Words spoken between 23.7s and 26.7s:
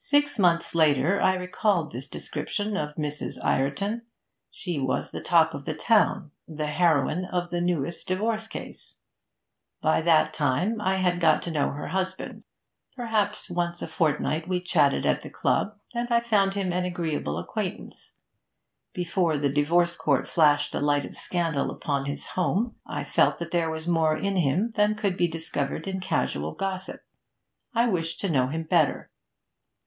more in him than could be discovered in casual